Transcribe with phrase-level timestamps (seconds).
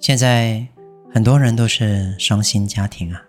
[0.00, 0.64] 现在
[1.12, 3.22] 很多人都是双薪家庭啊，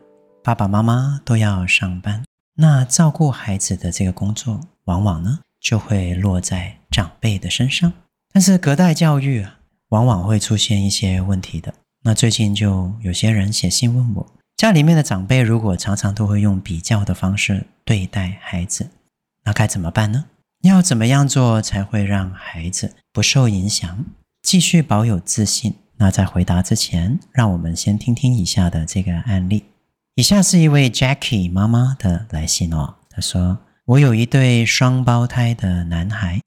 [0.43, 2.23] 爸爸妈妈都要上班，
[2.55, 7.91] 那照顾孩子的这个工作，往往呢就会落在长辈的身上。
[8.31, 9.57] 但是隔代教育啊，
[9.89, 11.73] 往往会出现一些问题的。
[12.03, 18.91] 那最近就有些人写信问我，家里面的长辈如果常常都会用比较的方式对待孩子，
[19.43, 20.25] 那该怎么办呢？
[20.61, 24.05] 要怎么样做才会让孩子不受影响，
[24.43, 25.73] 继续保有自信？
[26.01, 29.65] 那在回答之前，让我们先听听以下的这个案例。
[30.15, 32.95] 以下是一位 Jackie 妈妈的来信哦。
[33.09, 36.39] 她说：“我有一对双胞胎的男孩，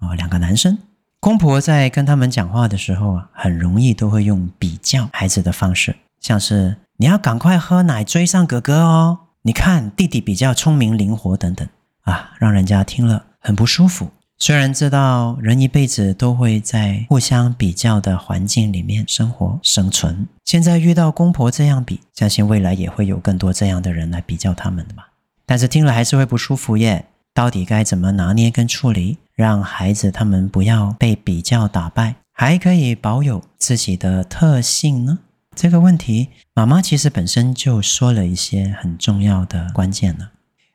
[0.00, 0.76] 哦，两个男生。
[1.20, 11.68] 公婆在跟他们讲话的时候啊，很容易都会用比较孩子的方式，像是你要赶快喝奶追上哥哥哦，你看弟弟比较聪明灵活等等
[12.02, 25.10] 啊，让人家听了很不舒服。”虽然知道人一辈子都会在互相比较的环境里面生活生存，现在遇到公婆这样比，相信未来也会有更多这样的人来比较他们的吧。
[25.44, 27.04] 但是听了还是会不舒服耶。
[27.34, 35.18] 到底该怎么拿捏跟处理，让孩子他们不要被比较打败，还可以保有自己的特性呢？
[35.54, 40.30] 这个问题，妈妈其实本身就说了一些很重要的关键了。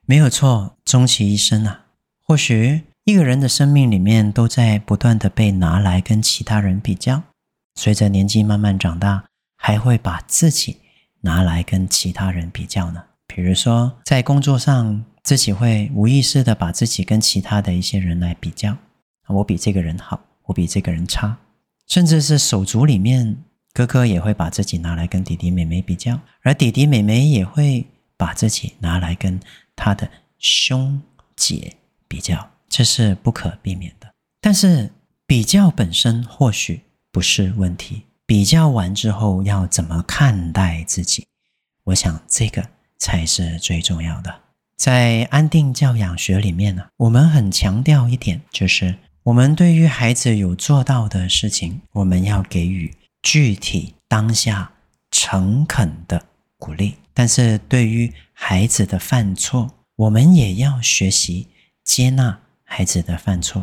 [0.05, 1.85] 没有错，终其一生啊，
[2.25, 2.83] 或许。
[3.05, 7.21] 一个人的生命里面都在不断的被拿来跟其他人比较，
[7.75, 9.25] 随着年纪慢慢长大，
[9.57, 10.77] 还会把自己
[11.19, 13.03] 拿来跟其他人比较呢。
[13.27, 18.77] 比如说在工作上，自己会无意识的把自己跟其他的一些人来比较，
[19.27, 21.37] 我比这个人好，我比这个人差，
[21.87, 23.35] 甚至是手足里面，
[23.73, 27.85] 哥哥也会把自己拿来跟弟弟妹妹比较，而弟弟妹妹也会
[28.15, 29.37] 把自己拿来跟
[29.75, 31.01] 他的兄
[31.35, 31.75] 姐
[32.07, 32.52] 比较。
[32.75, 34.11] 这是不可避免的，
[34.41, 34.91] 但是
[35.27, 38.01] 比较本身或许不是问题。
[38.25, 41.27] 比较完之后要怎么看待自己？
[41.83, 42.67] 我想这个
[42.97, 44.33] 才是最重要的。
[44.75, 52.91] 在安定教养学里面呢，我们很强调一点，就是我们对于孩子有做到的事情，我们要给予
[53.21, 54.71] 具体当下
[55.11, 56.25] 诚恳的
[56.57, 61.49] 鼓励；但是对于孩子的犯错，我们也要学习
[61.83, 62.39] 接纳。
[62.75, 63.61] 孩子的犯错，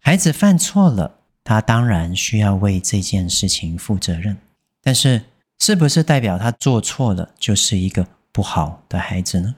[0.00, 4.36] 孩子犯错了，他当然需要为这件事情负责任。
[4.82, 5.22] 但是，
[5.60, 9.54] 是不是代表他做错了就是一个不好的孩子呢？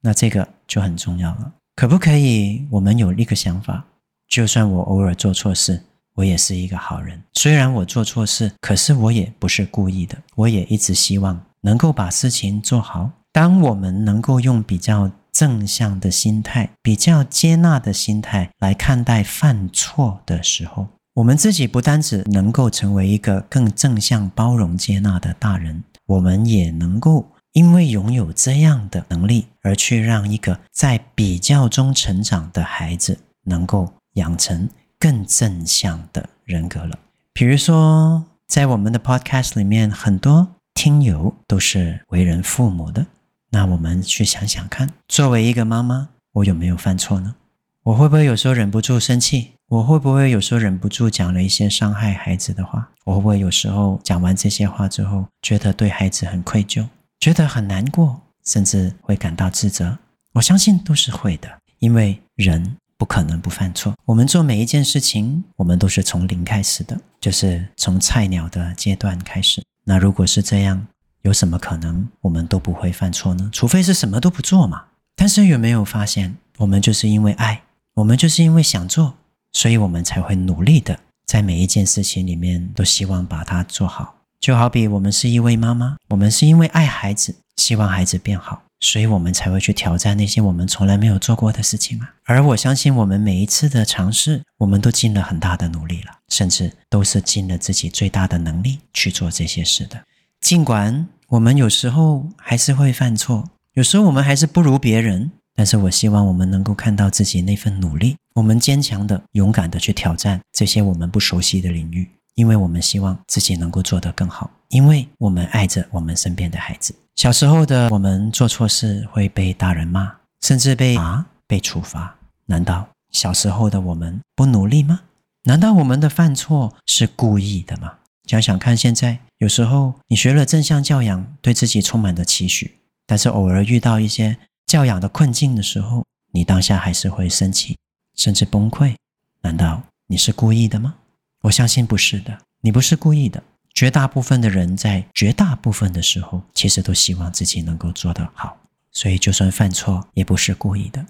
[0.00, 1.52] 那这个就很重要了。
[1.74, 3.84] 可不可以，我们有一个想法，
[4.28, 5.82] 就算我偶尔做错事，
[6.14, 7.20] 我也是一个好人。
[7.32, 13.10] 虽然我做错事，可是我也不是故意的，我也一直希望能够把事情做好。
[13.32, 34.68] 当我们能够用比较正向的心态，比较接纳的心态来看待犯错的时候，我们自己不单只能够成为一个更正向、包容、接纳的大人，我们也能够因为拥有这样的能力，而去让一个在比较中成长的孩子能够养成
[34.98, 36.98] 更正向的人格了。
[37.32, 43.06] 比如说，在我们的 Podcast 里面，很多听友都是为人父母的。
[43.50, 47.34] 那我们去想想看，作为一个妈妈，我有没有犯错呢？
[47.82, 49.52] 我会不会有时候忍不住生气？
[49.68, 52.88] 我会不会有时候忍不住讲了一些伤害孩子的话？
[53.04, 56.86] 我会不会有时候讲完这些话之后，觉得对孩子很愧疚，
[57.18, 59.98] 觉得很难过，甚至会感到自责？
[60.32, 61.48] 我相信都是会的，
[61.78, 63.94] 因为人不可能不犯错。
[64.04, 69.62] 我们做每一件事情，我们都是从零开始的，就是从菜鸟的阶段开始。
[69.84, 70.86] 那如果是这样，
[71.22, 73.50] 有什么可能我们都不会犯错呢？
[73.52, 74.84] 除非是什么都不做嘛。
[75.14, 77.62] 但是有没有发现，我们就是因为爱，
[77.94, 79.14] 我们就是因为想做，
[79.52, 84.16] 所以我们才会努力的在每一件事情里面都希望把它做好。
[84.40, 92.08] 就好比我们是一位妈妈，我们是因为爱孩子，希望孩子变好，所以我们才会去挑战那些我们从来没有做过的事情嘛。
[92.24, 100.02] 而我相信，我们每一次的尝试，我们都尽了很大的努力了，甚至都是尽了自己最大的能力去做这些事的。
[100.40, 116.94] 尽管我们有时候还是会犯错，有时候我们还是不如别人，但是我希望我们能够看到自己那份努力，我们坚强的、勇敢的去挑战这些我们不熟悉的领域，因为我们希望自己能够做得更好，因为我们爱着我们身边的孩子。
[117.16, 120.10] 小时候的我们做错事会被大人骂，
[120.40, 122.16] 甚至被罚、被处罚。
[122.46, 125.00] 难道小时候的我们不努力吗？
[125.44, 127.92] 难道我们的犯错是故意的吗？
[128.30, 137.76] 想想看，现在有时候你学了正向教养，对自己充满了期许，但是偶尔遇到一些教养的困境的时候，你当下还是会生气，
[138.14, 138.94] 甚至崩溃。
[139.40, 140.94] 难道你是故意的吗？
[141.40, 143.42] 我相信不是的，你不是故意的。
[143.74, 148.56] 绝大部分的人在绝大部分的时候，其实都希望自己能够做得好，
[148.92, 151.04] 所以就算犯错，也不是故意的。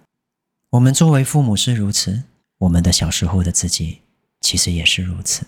[0.70, 2.22] 我们作为父母是如此，
[2.56, 4.00] 我们的小时候的自己
[4.40, 5.46] 其实也是如此。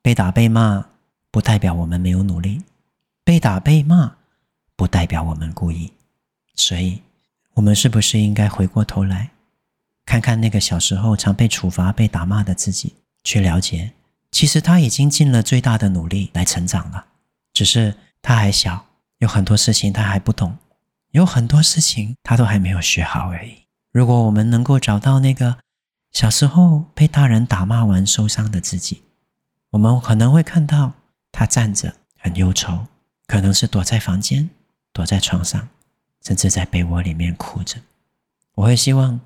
[0.00, 0.86] 被打被骂，
[1.30, 2.62] 不代表我们没有努力；
[3.24, 4.16] 被打被骂，
[4.76, 5.92] 不代表我们故意。
[6.54, 7.02] 所以，
[7.54, 9.30] 我们是不是应该回过头来，
[10.04, 13.92] 看看那个小时候常被处罚、被打骂的自己，去了解？
[14.30, 17.06] 其实他已经尽了最大的努力来成长了，
[17.52, 18.86] 只是他还小，
[19.18, 20.58] 有很多事情他还不懂，
[21.12, 23.64] 有很多事情他都还没有学好而已。
[23.90, 25.56] 如果我们能够找到那个
[26.12, 29.02] 小时候被大人打骂完受伤的自己，
[29.70, 30.92] 我们可能会看到
[31.38, 32.88] 他站着很忧愁，
[33.28, 34.50] 可能是躲在房间、
[34.92, 35.68] 躲在床上，
[36.20, 37.80] 甚至在被窝里面哭着。
[38.56, 39.20] 我会希望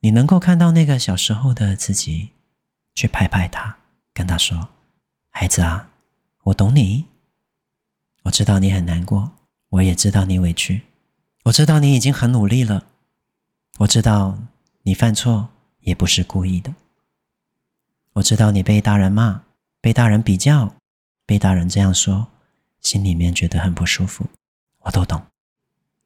[0.00, 2.30] 你能够看到那个小时候的自己，
[2.94, 3.76] 去拍拍他。
[4.14, 4.70] 跟他说
[5.28, 5.90] ：“孩子啊，
[6.44, 7.04] 我懂你，
[8.22, 9.32] 我知道你很难过，
[9.68, 10.80] 我也知道你委屈，
[11.44, 12.86] 我知道你已经很努力了，
[13.80, 14.38] 我知道
[14.84, 15.50] 你犯错
[15.80, 16.74] 也不是故意的，
[18.14, 19.42] 我知道你被大人骂，
[19.82, 20.74] 被大人比较，
[21.26, 22.28] 被大人这样说，
[22.80, 24.26] 心里面觉得很不舒服，
[24.80, 25.24] 我都懂。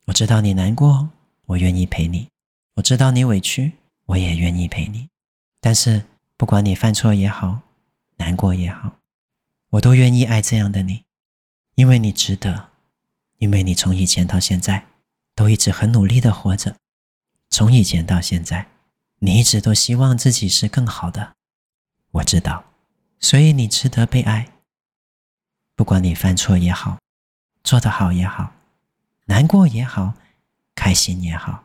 [0.07, 1.11] 我知道你难过，
[1.47, 2.29] 我愿意陪你；
[2.75, 3.73] 我知道你委屈，
[4.07, 5.09] 我也愿意陪你。
[5.61, 6.05] 但是
[6.37, 7.61] 不管你犯错也好。”
[8.19, 8.97] 难过也好，
[9.69, 11.05] 我都愿意爱这样的你，
[11.75, 12.71] 因为你值得，
[13.37, 14.87] 因为你从以前到现在
[15.35, 16.75] 都一直很努力的活着，
[17.51, 18.69] 从以前到现在，
[19.19, 21.35] 你一直都希望自己是更好的，
[22.13, 22.65] 我知道，
[23.21, 24.49] 所以你值得被爱。
[25.77, 26.99] 不管你犯错也好，
[27.63, 28.53] 做得好也好，
[29.27, 30.15] 难过也好，
[30.75, 31.63] 开心也好，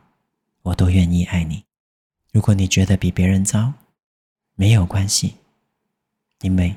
[0.62, 1.64] 我都愿意爱你。
[2.30, 3.72] 如果你觉得比别人糟，
[4.54, 5.36] 没有关系。
[6.42, 6.76] 因为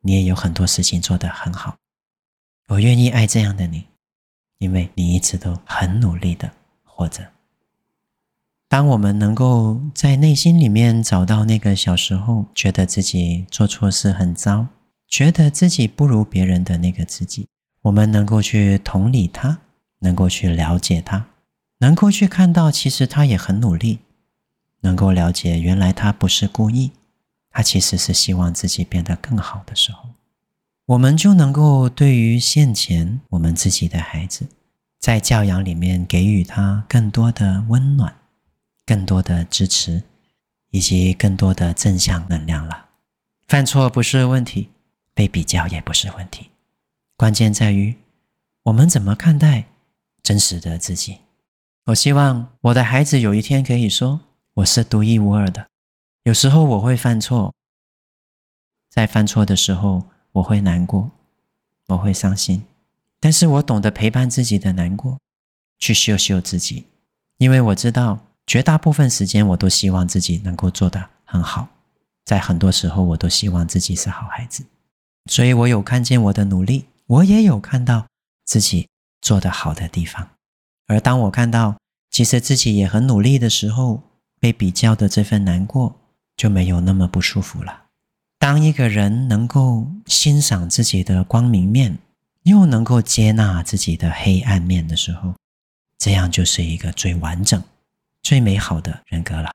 [0.00, 1.76] 你也有很多事情做得很好，
[2.66, 3.86] 我愿意爱这样的你，
[4.58, 6.52] 因为你一直都很努力的
[6.84, 7.32] 活着。
[8.68, 14.66] 当我们能够在内心里面找到那个小时候觉得自己做错事很糟，
[15.08, 17.48] 觉得自己不如别人的那个自己，
[17.82, 19.58] 我们能够去同理他，
[20.00, 21.26] 能够去了解他，
[21.78, 24.00] 能够去看到其实他也很努力，
[24.82, 26.92] 能够了解原来他不是故意。
[27.50, 30.10] 他其实是希望自己变得更好的时候，
[30.84, 34.46] 我们就能够对于现前我们自己的孩子，
[35.00, 38.14] 在教养里面给予他更多的温暖、
[38.84, 40.02] 更多的支持，
[40.70, 42.86] 以及更多的正向能量了。
[43.48, 44.68] 犯错不是问题，
[45.18, 46.48] 被比较也不是问题，
[47.16, 47.96] 关键在于
[48.62, 49.64] 我们怎么看待
[50.22, 51.18] 真实的自己。
[51.86, 54.20] 我希望我的孩子有一天可以说
[54.54, 55.66] ：“我是独一无二的。”
[56.22, 57.52] 有时候我会犯错，
[58.90, 61.10] 在犯错的时候我会难过，
[61.88, 62.62] 我会伤心，
[63.18, 65.18] 但是我懂得陪伴自己的难过，
[65.80, 66.84] 去修修自己，
[67.38, 71.66] 因为我知道绝大部分时间我都希望自己能够做得很好，
[72.24, 74.64] 在很多时候我都希望自己是好孩子，
[75.28, 78.08] 所以我有看见我的努力，我也有看到
[78.44, 78.88] 自己
[79.20, 80.28] 做得好的地方，
[80.88, 81.76] 而当我看到
[82.10, 84.02] 其实自己也很努力的时候，
[84.40, 85.94] 被比较的这份难过。
[86.38, 87.86] 就没有那么不舒服了。
[88.38, 91.98] 当一个人能够欣赏自己的光明面，
[92.44, 95.34] 又能够接纳自己的黑暗面的时候，
[95.98, 97.60] 这样就是一个最完整、
[98.22, 99.50] 最美好的人格了。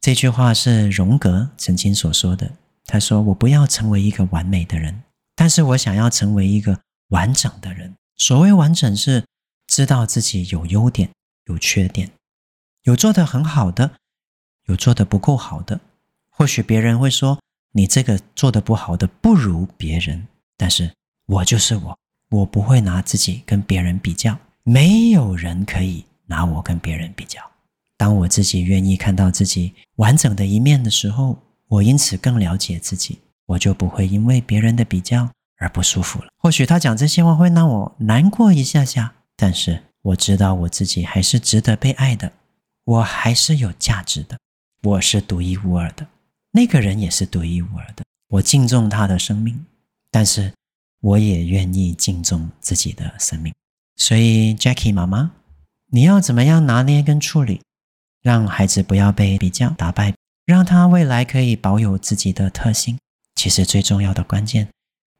[0.00, 2.50] 这句话是荣格曾经所说的。
[2.84, 5.03] 他说：“我不要成为一个完美的人，
[5.34, 7.94] 但是我想要成为一个完整的人。
[8.16, 9.24] 所谓完整，是
[9.66, 11.10] 知道自己有优点、
[11.46, 12.10] 有缺点，
[12.82, 13.92] 有做得很好的，
[14.66, 15.80] 有做得不够好的。”
[16.36, 17.40] 或许别人会说
[17.72, 20.26] 你这个做得不好的不如别人，
[20.56, 20.92] 但是
[21.26, 21.98] 我就是我，
[22.30, 27.40] 我不会拿自己跟别人比较，没有人可以拿我跟别人比较。
[27.96, 31.38] 当我自己愿意看到自己完整的一面的时候，
[31.68, 36.28] 我因此更了解自己，我就不会因为别人的比较而不舒服了。
[36.38, 42.32] 或许他讲这些话会让我难过一下下，但是我知道我自己还是值得被爱的，
[42.84, 44.38] 我还是有价值的，
[44.82, 46.06] 我是独一无二的。
[46.52, 49.64] 那个人也是独一无二的，我敬重他的生命，
[50.10, 50.52] 但是
[51.00, 53.52] 我也愿意敬重自己的生命。
[53.96, 55.32] 所以，Jackie 妈妈，
[55.90, 57.60] 你要怎么样拿捏跟处理，
[58.22, 62.98] 让孩子不要被比较打败，让他未来可以保有自己的特性？
[63.44, 64.66] 其实最重要的关键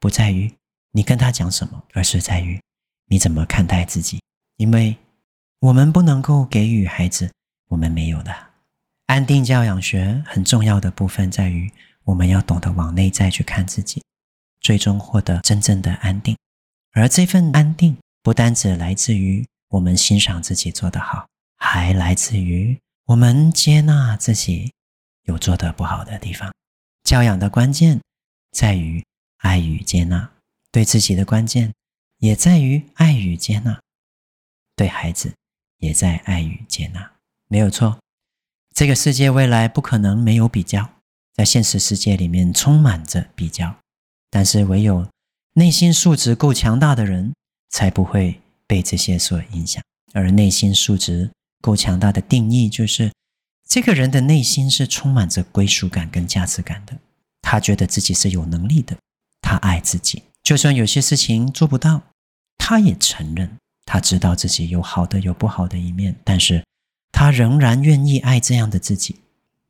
[0.00, 0.50] 不在于
[0.92, 2.58] 你跟他讲什么，而是在于
[3.10, 4.18] 你怎么看待自己。
[4.56, 4.96] 因为
[5.60, 7.30] 我们不能够给予孩子
[7.68, 8.34] 我们没有的。
[9.04, 11.70] 安定教养学很重要的部分在于，
[12.04, 14.02] 我们要懂得往内在去看自己，
[14.58, 16.34] 最终获得真正的安定。
[16.92, 21.26] 而这份安定，不单只来自于我们欣赏自己做得好，
[21.58, 24.72] 还来自于我们接纳自己
[25.24, 26.50] 有做得不好的地方。
[27.02, 28.00] 教养的关键
[28.54, 29.04] 在于
[29.38, 30.30] 爱与接纳，
[30.70, 31.74] 对自己的关键
[32.18, 33.80] 也在于爱与接纳。
[34.76, 35.34] 对孩子
[35.78, 37.12] 也在爱与接纳，
[37.48, 37.98] 没有错。
[38.72, 40.88] 这个世界未来不可能没有比较，
[41.34, 43.74] 在现实世界里面充满着比较，
[44.30, 45.08] 但是唯有
[45.54, 47.34] 内心素质够强大的人，
[47.70, 49.82] 才不会被这些所影响。
[50.12, 53.12] 而内心素质够强大的定义，就是
[53.68, 56.96] 这个人的内心是充满着归属感跟价值感的。
[57.46, 58.96] 他觉得自己是有能力的，
[59.42, 62.00] 他爱自己，就算有些事情做不到，
[62.56, 63.56] 他也承认。
[63.84, 66.64] 他知道自己有好的有不好的一面，但是
[67.12, 69.16] 他仍然愿意爱这样的自己。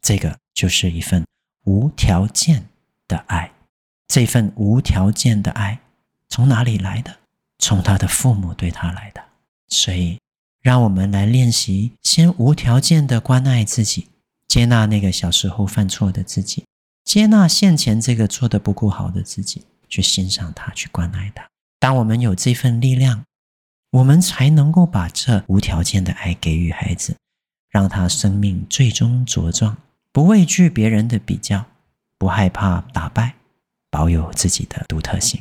[0.00, 1.26] 这个就是一份
[1.64, 2.68] 无条件
[3.08, 3.52] 的爱。
[4.06, 5.80] 这份无条件的爱
[6.28, 7.16] 从哪里来的？
[7.58, 9.20] 从他的父母对他来的。
[9.68, 10.20] 所以，
[10.62, 14.08] 让我们来练习，先无条件的关爱自己，
[14.46, 16.64] 接纳那个小时候犯错的自己，
[17.04, 21.46] 接纳现前这个做得不够好的自己，去欣赏他，去关爱他。
[21.78, 23.24] 当我们有这份力量。
[23.94, 27.14] 我们才能够把这无条件的爱给予孩子，
[27.70, 29.76] 让他生命最终茁壮，
[30.10, 31.66] 不畏惧别人的比较，
[32.18, 33.36] 不害怕打败，
[33.92, 35.40] 保有自己的独特性。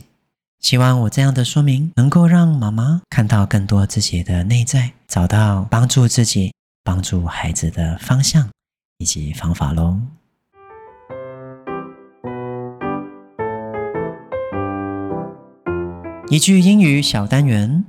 [0.59, 6.53] 希望我这样的说明能够让妈妈看到更多自己的内在，找到帮助自己、
[6.83, 8.47] 帮助孩子的方向
[8.99, 9.99] 以及方法喽。
[16.33, 17.85] 一句英语小单元。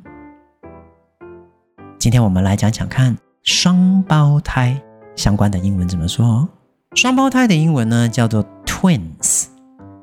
[1.98, 4.78] 今天我们来讲讲看双胞胎
[5.16, 6.46] 相关的英文怎么说。
[6.94, 9.46] 双胞胎的英文呢叫做 twins。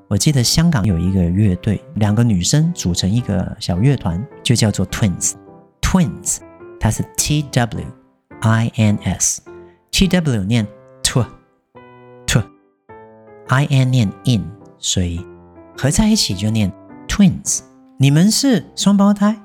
[0.08, 5.34] 我记得香港有一个乐队，两个女生组成一个小乐团，就叫做 twins。
[5.80, 6.40] twins，
[6.80, 7.86] 它是 T W
[8.40, 10.68] I N S，T W 念
[11.04, 11.28] t，t，I
[13.70, 14.44] N 念 in，
[14.80, 15.24] 所以
[15.78, 16.74] 合在一起就念
[17.08, 17.60] twins。
[18.01, 19.37] 你们是双胞胎？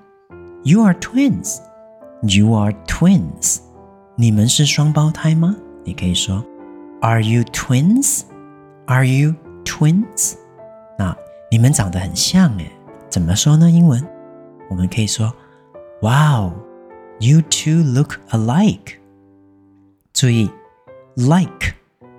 [0.63, 3.59] You are twins。You are twins，
[4.15, 5.55] 你们是双胞胎吗？
[5.83, 6.45] 你可以说，
[7.01, 9.33] Are you twins？Are you
[9.65, 10.35] twins？
[10.99, 11.17] 那
[11.49, 12.71] 你们长得很像诶，
[13.09, 13.71] 怎么说呢？
[13.71, 14.05] 英文
[14.69, 15.33] 我们可以说，
[16.01, 18.97] Wow，you two look alike。
[20.13, 20.51] 注意，
[21.15, 21.73] like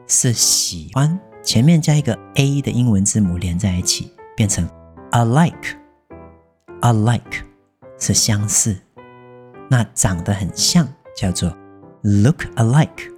[0.09, 4.69] 是喜欢，前面加一个 a 的英文字母连在一起，变成
[6.81, 7.41] Alike
[8.00, 8.77] 是相似。
[9.69, 11.50] 那长得很像，叫做
[12.03, 13.12] look alike。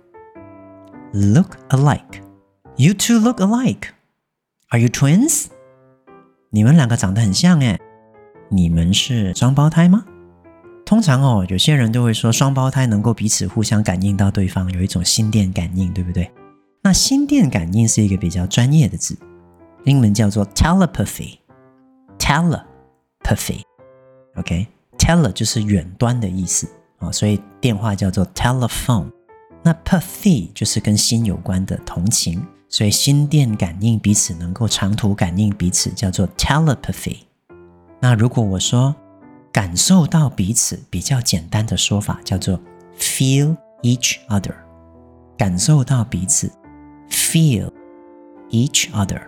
[1.14, 2.22] look alike。
[2.78, 3.90] You two look alike。
[4.70, 5.48] Are you twins？
[6.52, 7.80] 你们两个长得很像诶，
[8.50, 10.06] 你们是双胞胎吗？
[10.86, 16.32] 通常哦，有些人都会说双胞胎能够彼此互相感应到对方，有一种心电感应，对不对？
[16.82, 19.18] 那心电感应是一个比较专业的字，
[19.84, 22.64] 英文叫做 telepathy，tele。
[23.36, 23.62] telepathy。
[24.36, 24.68] OK。
[24.98, 26.68] Tele 就是远端的意思
[26.98, 29.10] 啊，所以电话叫做 telephone。
[29.64, 37.20] 那 pathy 就是跟心有关的同情，所以心电感应彼此能够长途感应彼此叫做 telepathy。
[38.02, 38.94] 那如果我说
[39.54, 42.60] 感受到彼此，比较简单的说法叫做
[42.98, 44.54] feel each other。
[45.38, 46.52] 感受到彼此
[47.10, 47.72] ，feel
[48.50, 49.22] each other。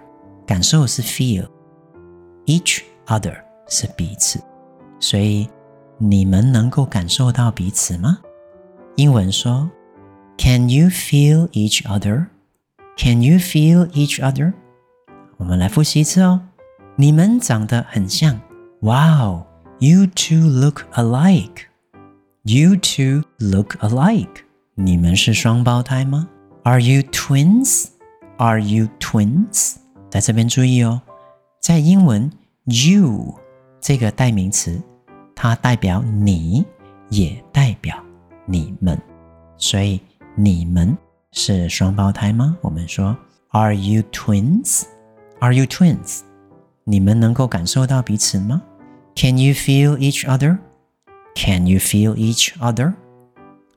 [0.45, 4.39] 感受是 feel，each other 是彼此，
[4.99, 5.49] 所以。
[6.03, 8.17] 你们能够感受到彼此吗？
[8.95, 9.69] 英文说
[10.35, 12.25] ，Can you feel each other?
[12.97, 14.51] Can you feel each other?
[15.37, 16.41] 我们来复习一次哦。
[16.95, 18.41] 你们长得很像。
[18.79, 19.45] Wow,
[19.77, 21.67] you two look alike.
[22.41, 24.41] You two look alike.
[24.73, 26.27] 你们是双胞胎吗
[26.63, 27.89] ？Are you twins?
[28.37, 29.75] Are you twins?
[30.09, 31.03] 在这边注意哦，
[31.59, 32.31] 在英文
[32.63, 33.35] ，you
[33.81, 34.81] 这个代名词。
[35.35, 36.63] 它代表你，
[37.09, 37.97] 也代表
[38.45, 38.95] 你们，
[39.57, 39.99] 所以
[40.35, 40.95] 你们
[41.31, 42.55] 是双胞胎吗？
[42.61, 43.17] 我们说
[43.49, 44.83] ，Are you twins?
[45.39, 46.19] Are you twins?
[46.83, 48.61] 你们能够感受到彼此吗
[49.15, 50.59] ？Can you feel each other?
[51.33, 52.93] Can you feel each other?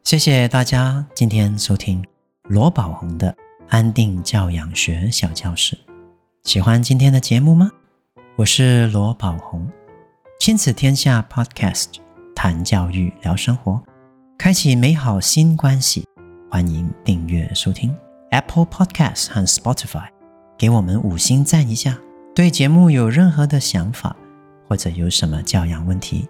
[0.02, 2.04] 谢谢大家今天收听
[2.42, 3.34] 罗宝红的
[3.70, 5.78] 安定教养学小教室。
[6.42, 7.70] 喜欢今天的节目吗？
[8.36, 9.66] 我是罗宝红，
[10.40, 11.86] 亲子天下 Podcast
[12.34, 13.80] 谈教育聊生活，
[14.36, 16.04] 开启美好新关系。
[16.50, 17.94] 欢迎订阅收听
[18.30, 20.08] Apple Podcast 和 Spotify，
[20.58, 21.98] 给我们五星赞一下。
[22.34, 24.14] 对节目有任何的想法，
[24.68, 26.28] 或者有什么教养问题，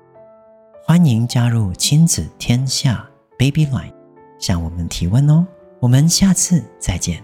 [0.87, 3.05] 欢迎加入亲子天下
[3.37, 3.93] Baby Line，
[4.39, 5.45] 向我们提问哦。
[5.81, 7.21] 我们下次再见。